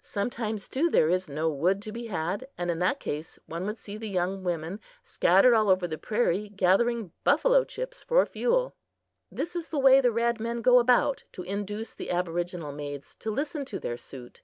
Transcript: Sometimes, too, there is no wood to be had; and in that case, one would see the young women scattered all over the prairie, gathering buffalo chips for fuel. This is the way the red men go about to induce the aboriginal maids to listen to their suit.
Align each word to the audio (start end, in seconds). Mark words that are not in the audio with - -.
Sometimes, 0.00 0.68
too, 0.68 0.90
there 0.90 1.08
is 1.08 1.30
no 1.30 1.48
wood 1.48 1.80
to 1.80 1.92
be 1.92 2.08
had; 2.08 2.46
and 2.58 2.70
in 2.70 2.78
that 2.80 3.00
case, 3.00 3.38
one 3.46 3.64
would 3.64 3.78
see 3.78 3.96
the 3.96 4.06
young 4.06 4.44
women 4.44 4.78
scattered 5.02 5.54
all 5.54 5.70
over 5.70 5.88
the 5.88 5.96
prairie, 5.96 6.50
gathering 6.50 7.10
buffalo 7.24 7.64
chips 7.64 8.02
for 8.02 8.26
fuel. 8.26 8.74
This 9.30 9.56
is 9.56 9.70
the 9.70 9.78
way 9.80 10.02
the 10.02 10.12
red 10.12 10.38
men 10.38 10.60
go 10.60 10.78
about 10.78 11.24
to 11.32 11.42
induce 11.42 11.94
the 11.94 12.10
aboriginal 12.10 12.70
maids 12.72 13.16
to 13.16 13.30
listen 13.30 13.64
to 13.64 13.80
their 13.80 13.96
suit. 13.96 14.42